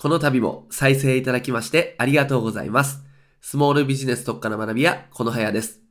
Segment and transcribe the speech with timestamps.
[0.00, 3.04] この度も再生いただきましてありがとうございます。
[3.42, 5.82] スモールビジネス特化の学び屋、このはやです。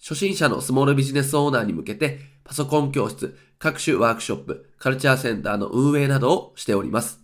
[0.00, 7.20] 初心者のスモールビジネスオーナーに向けて、パソコン教室、各種ワークショップ、カルチャーセンターの運営などをしております。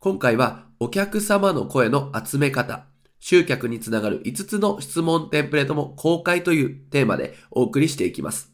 [0.00, 2.84] 今回は、お客様の声の集め方、
[3.20, 8.52] 集客につながる5つの質問テンプレートも公開というテーマでお送りしていきます。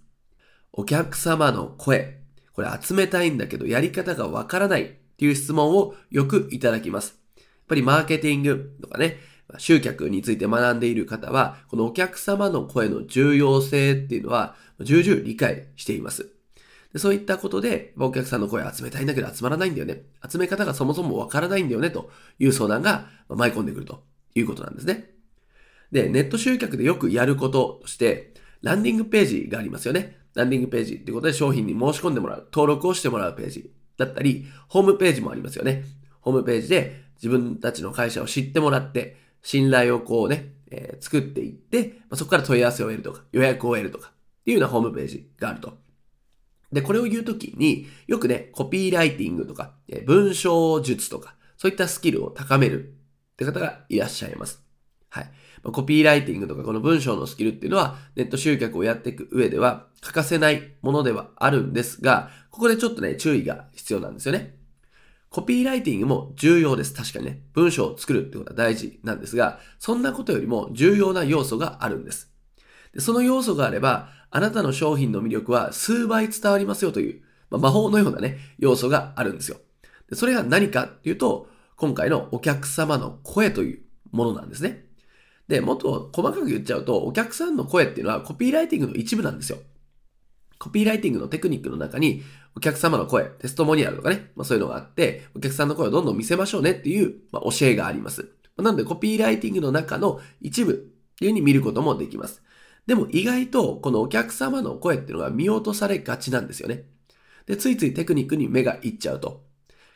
[0.74, 2.20] お客様の声、
[2.52, 7.18] これ集めたいんだけどやり方がわからないっていう質問をよくいただきます。
[7.36, 9.18] やっぱりマーケティングとかね、
[9.58, 16.28] 集客について学んでいる方は、このお客様の声の重要性っていうのは重々理解しています。
[16.92, 20.02] でそういったことで、お客さんの声を集めたいんだけど集まらないんだよね。
[20.28, 24.04] 集め方がそもそもわからないんだよねという相談が舞い込んでくると
[24.34, 25.10] いうことなんですね。
[25.90, 30.18] で、ネット集客でよくやることとして、ランディングページがありますよね。
[30.34, 35.84] ランディングページっていうことで商品に申し込んでもらう、登録をしてもらうページだったり、ホームページもありますよね。
[36.20, 45.78] ホームページで自分たちの会社を知ってもらって、信頼をこうね、えー作っていって、まあ、そこから問い合わせを得るとか、予約を得るとかっていうようなホームページがあると。
[46.72, 52.94] で、これを言うときに、よくね、コピーライティングとか、えー文章術とか、そういったスキルを高める
[53.34, 54.62] って方がいらっしゃいます。
[55.08, 55.30] はい。
[55.72, 64.54] コピーライティングとかこの文章のスキルっていうのはネット集客をやっていく上では欠かせないものではあるんですが、ここでちょっとね、注意が必要なんですよね。
[65.30, 66.94] コピーライティングも重要です。
[66.94, 67.40] 確かにね。
[67.54, 72.30] 文章を作るってことは大事なんですが、そんなことよりも重要な要素があるんです。
[72.92, 79.56] でその要素があれば、あなたの商品の魅力は数倍伝わりますよという、まあ魔法のようなね、要素があるんですよ。
[80.08, 84.83] でそれが何かっていうと、今回のお客様の声というものなんですね。
[85.48, 89.58] で、もっと細かく言っちゃうと、お客さんの声っていうのはコピーライティングの一部なんですよ。
[90.58, 92.22] コピーライティングのテクニックの中に、
[92.56, 98.22] お客様の声、テストモニアルとかね、まあそういうのがあって、お客さんの声をどんどん見せましょうねっていう、まあ、教えがあります。
[98.56, 102.42] まあなので、コピーライティングの中の一部っていう風に見ることもできます。
[102.86, 106.84] でも意外と、このお客様の声っていうのが見落とされがちなんですよね。
[107.46, 109.44] で、ついついテクニックに目がいっちゃうと。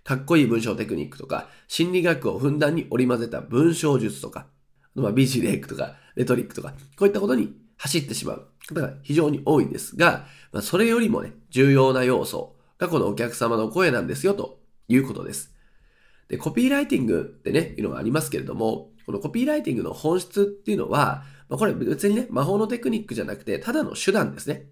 [0.04, 4.46] かっこいい文章テクニックとか、心理学をふんだんに織り交ぜた文章術とか、
[5.02, 15.54] まあ、ビジレイクとか、レトリックとか、こういったことに走ってしまう方が非常に多いんですが、まあ、それよりもね、重要な要素がこのお客様の声なんですよ、ということです。
[16.28, 24.66] で、コピーライティングってね、いうのがありますけれども、このコピーライティングの本質っていうのは、まあ、これ別にね、魔法のテクニックじゃなくて、ただの手段ですね。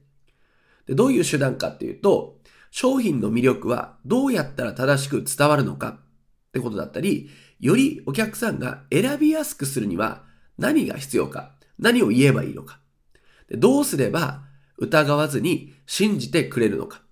[0.87, 2.39] で、どういう手段かっていうと、
[2.71, 6.01] 商品の魅力はどうやったら正しく伝わるのかっ
[6.53, 7.31] てことだったり、
[7.61, 10.25] よりお客さんが選びやすくするには
[10.59, 12.81] 何が必要か、何を言えばいいのか、
[13.51, 14.43] どうすれば
[14.79, 17.03] 疑わずに信じてくれるのか。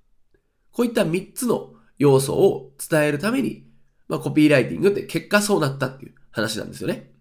[0.72, 3.66] こういった3つの要素を伝えるために、
[4.08, 7.14] まあ、コピーライティングって結果そうなったっていう話なんですよね。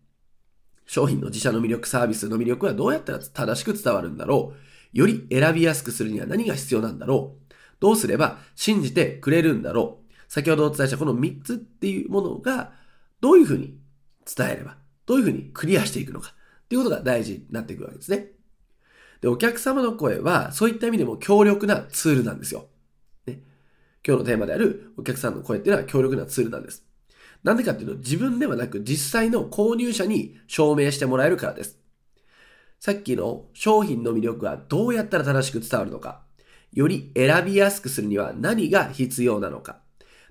[0.86, 4.54] 商品の自社の魅力、サービスの魅力はどうやったら正しく伝わるんだろ
[4.94, 12.74] うより選びやすくするには何が必要なんだろうどうすれば信じてくれるんだろう先ほどお伝えしたこの3つっていうものが
[13.24, 13.80] どういうふうに
[14.26, 14.76] 伝えれば、
[15.06, 16.34] どういうふうにクリアしていくのか
[16.66, 18.32] っていうことが大事になっていくわけですね。
[19.22, 22.68] で、お客様の声はそういった意味でも強力なツールなんですよ。
[23.26, 23.42] ね、
[24.06, 26.86] 今日のテーマであるお客さんの声っていうのは強力なツールなんです。
[27.44, 31.80] なんでかっていうと自分ではなく実際の購入者に証明してもらえるからです。
[32.82, 36.26] さっきの商品の魅力はどうやったら正しく伝わるのか、
[36.74, 39.80] より選びやすくするには何が必要なのか、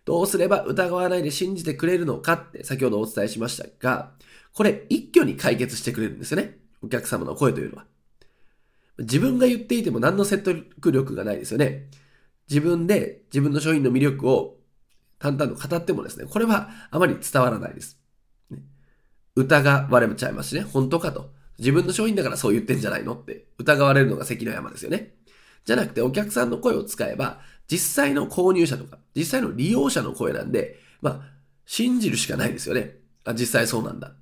[0.05, 4.13] どうすれば疑わないで信じてくれるのかって先ほどお伝えしましたが、
[4.53, 6.59] これ一挙に解決してくれるんですよね。
[6.83, 7.87] お客様の声というのは。
[8.99, 11.89] 自分が言っていても何の説得力がないですよね。
[12.49, 14.59] 自分で自分の商品の魅力を
[15.19, 17.99] 淡々と語ってもですね、これはあまり伝わらないです。
[19.35, 21.31] 疑われちゃいますしね、本当かと。
[21.59, 25.15] 自分の商品だからそう言ってんじゃないのって疑われるのが関の山ですよね。
[25.65, 27.41] じゃなくてお客さんの声を使えば、
[27.73, 31.21] 実際の購入者とか、実際の利用者の声なんで、まあ、
[31.65, 32.99] 信じるしかないですよね。
[33.25, 34.13] あ、実際そうなんだ。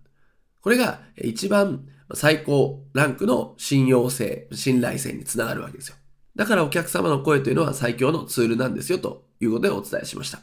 [0.60, 5.96] これが一番最高ランクの信用性、信頼性につながるわけですよ。
[6.36, 10.42] だからお客様の声というのは最強のツールなんですよということでお伝えしました。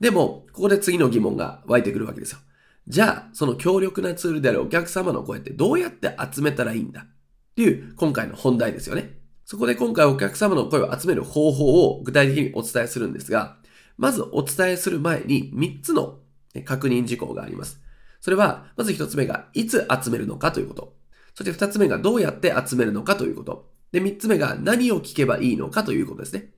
[0.00, 2.38] でも、ここで次の疑問が湧いてくるわけですよ。
[2.86, 7.02] じゃあ、その強力なツールであるお客様の声ってどうやって集めたらいいんだ？
[7.02, 7.06] っ
[7.54, 9.17] ていう今回の本題ですよね。
[9.50, 13.56] そこで今回お客様の声を集める方法を具体的にお伝えするんですが、
[13.96, 16.18] まずお伝えする前に3つの
[16.66, 17.80] 確認事項があります。
[18.20, 20.92] それは、まず1つ目がいつ集めるのかということ。
[21.34, 23.70] そして2つ目がどうやって集めるのかということ。
[23.90, 26.50] で、3つ目が何を聞けばいいのかということですね。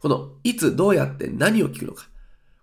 [0.00, 2.08] このいつどうやって何を聞くのか。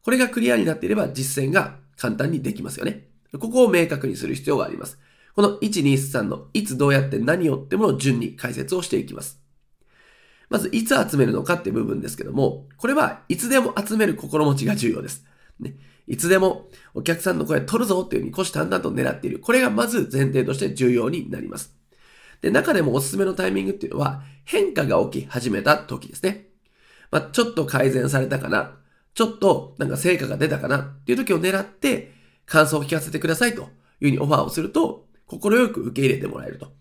[0.01, 3.05] これがクリアになっていれば実践が簡単にできますよね。
[3.39, 4.97] ここを明確にする必要があります。
[5.35, 9.44] この1、2、3のいつどうやって何をってものを順に解説をしていきます。
[10.49, 15.25] まず、いつ集めるのかって部分ですけども、これはいつでも集める心持ちが重要です。
[15.59, 15.75] ね、
[16.07, 19.39] いつでもお客さんの声取るぞっていうふうに虎視眈々と狙っている。
[19.39, 21.75] これがまず前提として重要になります。
[22.41, 26.47] で、中でもおすすめのタイミングっていうのは変化が起き始めた時ですね。
[27.11, 28.77] まあ、ちょっと改善されたかな。
[29.13, 32.11] ちょっとなんか成果が出たかなっていう時を狙って
[32.45, 35.39] 感想を聞かせてくださいというふうにオファーをすると、快
[35.69, 36.71] く受け入れてもらえると。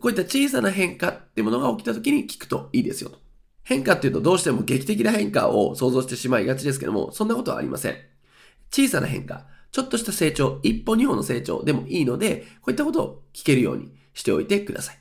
[0.00, 3.18] こういった小さな変化っていうものが起きた時に聞くといいですよと。
[3.62, 7.96] 変化っていうとどうしても劇的な変化を想像してしまいがちですけども、そんなことはありません。
[8.70, 14.98] 小さな変化、ちょっとした成長、一歩二歩の成長でもいいので、こういったことを聞けるようにしておいてください。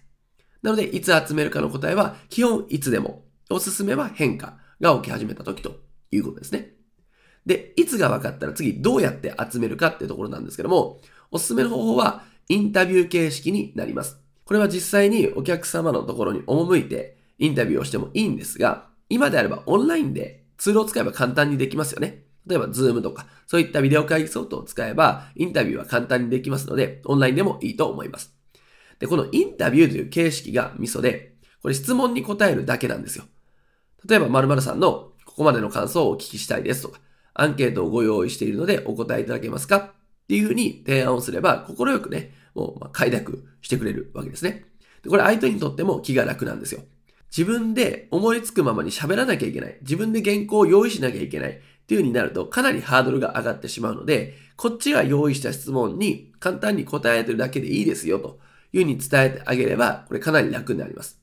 [0.62, 5.76] なので、いつ集めるかの答えは、基本いつでも、おすすめは変化が起き始めた時と
[6.12, 6.74] いうことですね。
[7.46, 14.23] で、いつが分かったら次どうやって集めるかっていうところなんですけども、おすすめの方法はインタビュー形式になります。
[14.46, 22.24] これは実際にお客様のところに赴いてインタビューをしてもいいんですが、今であればオンラインでツールを使えば簡単にできますよね。
[22.46, 28.36] 例えば Zoom とか、そういったビデオ会議ソフトを使えば、インタビューは簡単にできますので、オンラインでもいいと思います。
[29.00, 33.26] で、このインタビューという形式がミソで、これ質問に答えるだけなんですよ。
[34.08, 37.00] 例えば、〇〇さんのここまでの感想をお聞きしたいですとか、
[37.34, 39.92] アンケートをご用意しているのでお答えいただけますかっ
[40.28, 44.66] ていうふうに提案をすれば、心よくね、もう快諾してくれるわけですね。
[45.08, 46.82] これ相手にとっても気が楽なんですよ。
[47.36, 49.78] 自分で思いつくままに喋らなきゃいけない。
[49.82, 51.60] 自分で原稿を用意しなきゃいけない。
[51.84, 58.40] っていう風になるとかなりハードルが上がってしまうので、こっちが用意した質問に簡単に答えてるだけでいいですよと
[58.72, 61.20] いう風に伝えてあげれば、これかなり楽になります。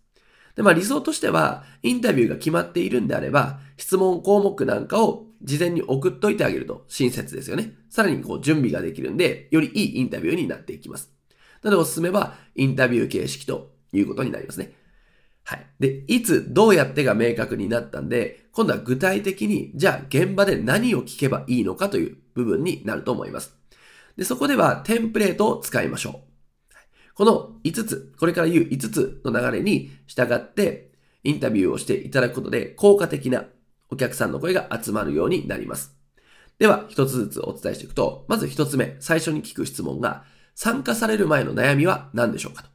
[0.57, 7.75] で、まあ理想としては、インタビューが決まっているんであれば、質問項目なんかを事前に送っといてあげると親切ですよね。
[7.89, 11.20] さらにこう準備ができるんで、よりいいインタビューになっていきます。
[11.63, 14.73] なのでおすすめは、インタビュー形式ということになりますね。
[15.45, 15.67] はい。
[15.79, 23.55] で、いつ、どうやってが明確になったんで、今度は具体的に、じゃあ現場で何を聞けばいいのかという部分になると思います。
[24.17, 26.31] で、そこではテンプレートを使いましょう。
[27.15, 30.93] この5つ、これから言う5つの流れに従って
[31.23, 33.45] インタビューをしていただくことで効果的な
[33.91, 35.97] お客さんの声が集まるようになります。
[36.59, 40.25] では、一つずつお伝えしていくと、まず一つ目、最初に聞く質問が、
[40.63, 42.65] 参加される前の悩みは何でしょうか？
[42.65, 42.69] と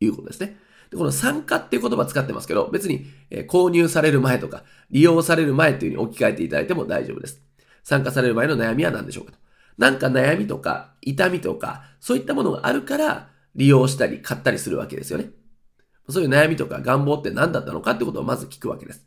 [0.00, 0.56] いうことですね。
[0.90, 7.42] で、この参加っていう言葉使ってますけど、別に、え購入される前とか、利用される前っていう風に置き換えていただいても大丈夫です。
[7.84, 9.38] 参加される前の悩みは何でしょうかと。
[9.76, 15.26] なんか悩みとか、痛みとか、そういったものがあるから、利用したり買ったりするわけですよね。
[16.08, 19.06] そういう悩みとか願望って何だったのかってことをまず聞くわけです。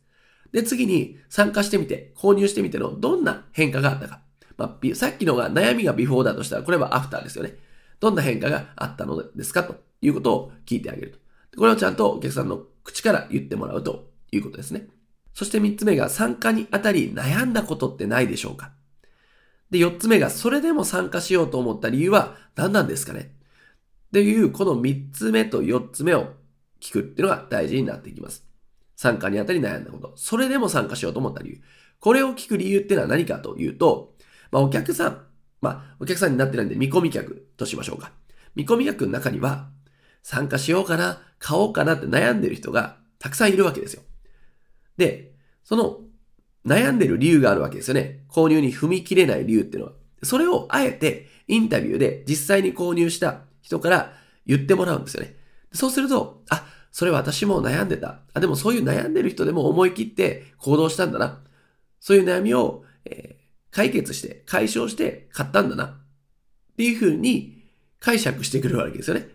[0.52, 4.22] で、次に参加してみて、購入してみてのどんな変化があったか。
[4.56, 7.58] まあ、さっきのが悩みがビフォーだとしたら、これはアフターですよね。
[8.04, 11.12] どんな変化があったのですかということを聞いてあげる
[11.52, 11.58] と。
[11.58, 14.90] これをちゃんとお客さんの口から言ってもらうということですね。
[15.34, 18.74] そして三つ目が参加にあたり悩んだことってないでしょうか
[19.72, 23.26] で、四つ目がそれでも参加しようと思った理由は何なんですかねっ
[24.12, 26.34] ていうこの三つ目と四つ目を
[26.82, 28.46] 聞くっていうのが大事になっていきます。
[28.98, 30.12] 参加にあたり悩んだこと。
[30.18, 31.62] それでも参加しようと思った理由。
[32.02, 34.14] これを聞く理由っていうのは何かというと、
[34.52, 35.26] まあお客さん、
[35.64, 38.12] まあお客さんになってないんで見込み客としましょうか。
[38.56, 39.70] 見込み客の中には
[40.22, 44.04] 参加しようかな、買おうかなって悩んでる人がたくさんいるわけですよ。
[44.98, 45.34] で、
[45.64, 46.02] その
[46.66, 48.26] 悩んでる理由があるわけですよね。
[48.30, 49.94] 購入に踏み切れない理由っていうのは。
[50.24, 54.14] それをあえてインタビューで実際に購入した人から
[54.46, 55.36] 言ってもらうんですよね。
[55.74, 58.20] そうすると、あ、それ私も悩んでた。
[58.34, 61.42] あ、でもそういう悩んでる人でも思い切って行動したんだな。
[62.00, 63.33] そういう悩みを、えー、
[63.74, 65.86] 解決して、解消して買ったんだな。
[65.86, 67.64] っていうふうに
[68.00, 69.28] 解釈してくるわけですよね。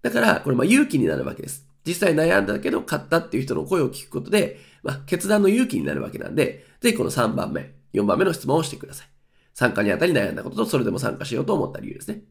[0.00, 1.66] だから、これまあ勇気になるわけです。
[1.86, 9.08] 実際悩んだけど買ったっていう人の声を聞くことで、まあ、決断の勇気になるわけなんで、ぜひこの3番目、4番目の質問をしてください。
[9.52, 12.22] 参加にあたり悩んだことと、それでも参加しようと思った理由ですね。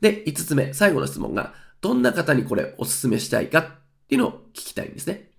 [0.00, 3.60] で、5つ目、最後の質問が、どんな方にこれお勧めしたいか？
[3.60, 5.30] っていうのを聞きたいんですね。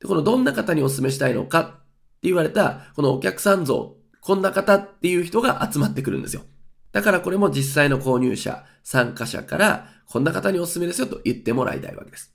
[0.00, 1.60] で、このどんな方にお勧めしたいのか？
[1.60, 1.74] って
[2.22, 3.96] 言われた、このお客さん像、
[4.26, 6.42] こんな方っていう人が集まってくるんですよ。
[6.90, 12.34] だからこれも実際の購入者、参加者から、こんな方におすすめですよと言ってもらいたいわけです。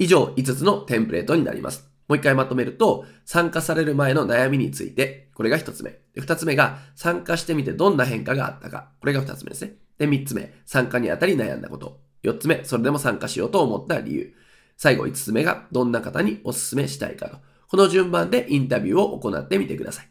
[0.00, 1.88] 以上、5つのテンプレートになります。
[2.08, 6.00] もう一回まとめると、参加される前の悩みについて、これが1つ目。
[6.16, 8.90] 2つ目が、参加してみてどんな変化があったか。
[8.98, 9.76] これが2つ目ですね。
[9.98, 12.00] で、3つ目、参加にあたり悩んだこと。
[12.24, 14.34] 4つ目、それでも参加しようと思った理由。
[14.76, 17.36] 最後5つ目が、どんな方にお勧めしたいかと。
[17.68, 20.09] この順番でインタビューを行ってみてください。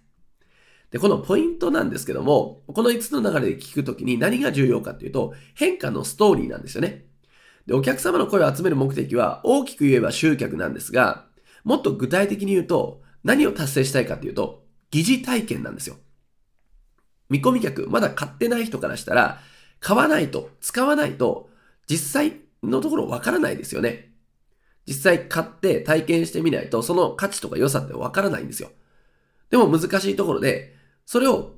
[0.91, 7.05] で、このポイントなんですけども、この5つの流れで聞くときに何が重要かというと、変化のストーリーなんですよね。
[7.67, 11.27] で、お客様の声を集める目的は大きく言えば集客なんですが、
[11.63, 15.97] もっと具体的に言うと、何を達成したいかというと、疑似体験なんですよ。
[17.29, 19.39] 見込み客、まだ買ってない人からしたら、
[19.79, 21.49] 買わないと、使わないと、
[21.87, 24.11] 実際のところわからないですよね。
[24.87, 28.71] 実際買って体験してみないと、その価値とか良さってわからないんですよ。
[29.51, 30.78] でも難しいところで、
[31.09, 31.55] それを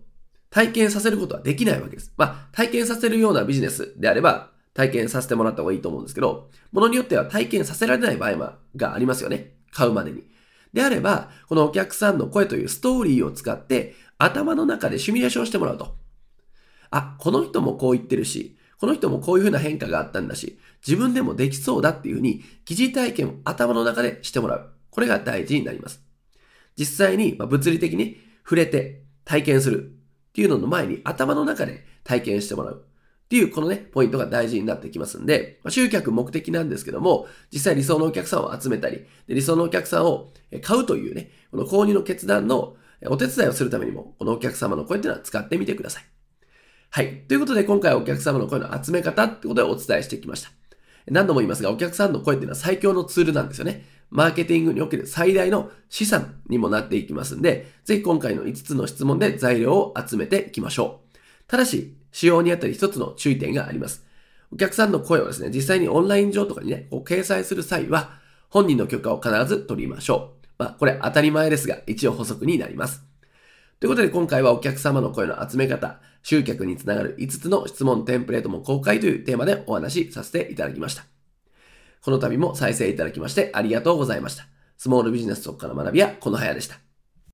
[0.49, 2.13] 体験させることはできないわけです。
[2.15, 9.57] まあ、体験させるようなビジネスであれば、体験させてもらった方がいいと思うんですけど、ものによっては体験させられない場合がありますよね。
[9.73, 10.23] 買うまでに。
[10.71, 15.97] であれば、このお客さんの声というストーリーを使って、頭の中でシミュレーションしてもらうと。
[16.89, 24.69] あ、この人もこう言ってるし、この人もこういうふうな変化があったんだし、自分でもできそうだっていうふうに、疑似体験を頭の中でしてもらう。
[24.91, 26.01] これが大事になります。
[26.77, 29.91] 実際に物理的に触れて体験する
[30.29, 32.85] っていうのの前に頭の中で体験してもらう。
[33.25, 42.75] っていう、このね、ポイントが大事になってきますんで、ま、集客目的なんですけども、実際理想のお客さんを集めたり、で理想のお客さんを買うというね、この購入の決断の
[43.05, 46.03] お手伝いをするためにも、このお客様の声っていうのは使ってみてください。
[46.89, 47.21] はい。
[47.25, 50.51] ということで、今回はお客様の声の集め方ってことでお伝えしてきました。
[51.09, 53.85] 何度も言いますが、お客さんの声っていうのは最強のツールなんですよね。
[54.11, 61.17] マーケティングにおける最大の資産にもなっていきますんで、ぜひ今回の5つの質問で材料を集めていきましょう。
[61.47, 64.05] ただし、使用にあたり一つの注意点があります。
[64.53, 70.47] お客さんの声をですね、実際にオンライン上とかにね、こう掲載する際は、本人の許可を必ず取りましょう。
[70.59, 73.03] まあ、これ当たり前ですが、一応補足になります。
[73.79, 81.20] ということで今回はお客様の声の集め方、集客につながる5つの質問テンプレートも公開というテーマでお話しさせていただきました。
[82.01, 84.47] この度も再生いただきましてありがとうございました。
[84.77, 86.90] スモールビジネス特化の学びはこの早でした。